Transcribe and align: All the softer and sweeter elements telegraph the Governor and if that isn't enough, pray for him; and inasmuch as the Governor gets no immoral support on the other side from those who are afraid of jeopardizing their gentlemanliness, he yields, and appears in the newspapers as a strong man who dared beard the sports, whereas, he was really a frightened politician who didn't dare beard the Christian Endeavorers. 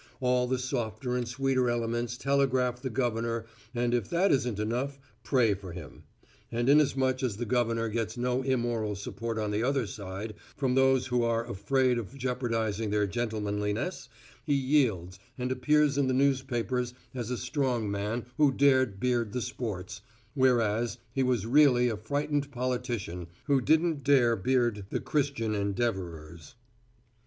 All 0.19 0.47
the 0.47 0.57
softer 0.57 1.15
and 1.15 1.27
sweeter 1.27 1.69
elements 1.69 2.17
telegraph 2.17 2.81
the 2.81 2.89
Governor 2.89 3.45
and 3.75 3.93
if 3.93 4.09
that 4.09 4.31
isn't 4.31 4.57
enough, 4.57 4.97
pray 5.23 5.53
for 5.53 5.73
him; 5.73 6.05
and 6.51 6.67
inasmuch 6.69 7.21
as 7.21 7.37
the 7.37 7.45
Governor 7.45 7.87
gets 7.87 8.17
no 8.17 8.41
immoral 8.41 8.95
support 8.95 9.37
on 9.37 9.51
the 9.51 9.61
other 9.61 9.85
side 9.85 10.33
from 10.57 10.73
those 10.73 11.05
who 11.05 11.21
are 11.21 11.47
afraid 11.47 11.99
of 11.99 12.17
jeopardizing 12.17 12.89
their 12.89 13.05
gentlemanliness, 13.05 14.09
he 14.43 14.55
yields, 14.55 15.19
and 15.37 15.51
appears 15.51 15.99
in 15.99 16.07
the 16.07 16.15
newspapers 16.15 16.95
as 17.13 17.29
a 17.29 17.37
strong 17.37 17.91
man 17.91 18.25
who 18.37 18.51
dared 18.51 18.99
beard 18.99 19.33
the 19.33 19.39
sports, 19.43 20.01
whereas, 20.33 20.97
he 21.13 21.21
was 21.21 21.45
really 21.45 21.89
a 21.89 21.95
frightened 21.97 22.49
politician 22.51 23.27
who 23.43 23.61
didn't 23.61 24.03
dare 24.03 24.35
beard 24.35 24.83
the 24.89 24.99
Christian 24.99 25.53
Endeavorers. 25.53 26.55